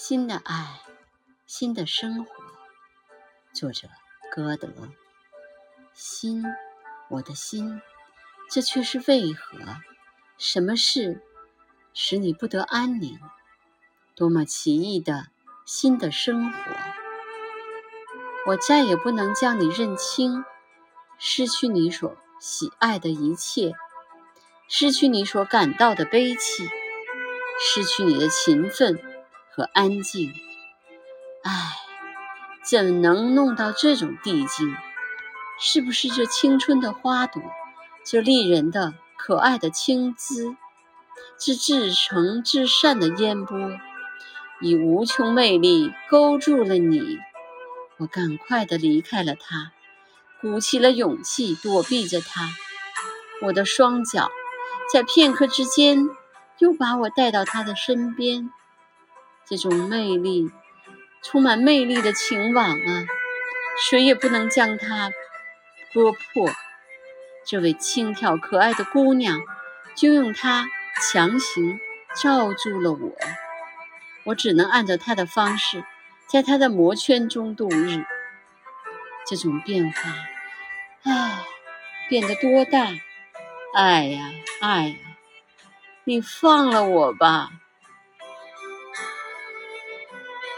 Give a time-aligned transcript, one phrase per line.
[0.00, 0.80] 新的爱，
[1.44, 2.32] 新的生活。
[3.52, 3.88] 作者：
[4.30, 4.68] 歌德。
[5.92, 6.44] 心，
[7.08, 7.82] 我的心，
[8.48, 9.58] 这却是为何？
[10.38, 11.20] 什么事
[11.92, 13.18] 使你不得安宁？
[14.14, 15.26] 多么奇异的
[15.66, 16.58] 新的生活！
[18.46, 20.44] 我再也不能将你认清，
[21.18, 23.72] 失去你所喜爱的一切，
[24.68, 26.68] 失去你所感到的悲戚，
[27.58, 29.02] 失去你的勤奋
[29.58, 30.32] 和安静。
[31.42, 31.72] 唉，
[32.62, 34.72] 怎能弄到这种地境？
[35.58, 37.42] 是不是这青春的花朵，
[38.04, 40.54] 这丽人的可爱的青姿，
[41.36, 43.72] 这至诚至善的烟波，
[44.60, 47.18] 以无穷魅力勾住了你？
[47.96, 49.72] 我赶快的离开了他，
[50.40, 52.48] 鼓起了勇气躲避着他。
[53.42, 54.30] 我的双脚
[54.92, 56.06] 在片刻之间
[56.58, 58.52] 又把我带到他的身边。
[59.48, 60.50] 这种魅力，
[61.22, 63.06] 充满魅力的情网啊，
[63.88, 65.10] 谁也不能将它
[65.94, 66.50] 割破。
[67.46, 69.40] 这位轻佻可爱的姑娘，
[69.94, 70.66] 就用它
[71.00, 71.80] 强行
[72.14, 73.16] 罩住了我。
[74.24, 75.84] 我只能按照她的方式。
[76.30, 78.04] 在他的魔圈中度日，
[79.26, 81.42] 这种变化，啊，
[82.10, 82.86] 变得多大？
[83.74, 84.96] 爱呀，爱呀，
[86.04, 87.48] 你放了我吧。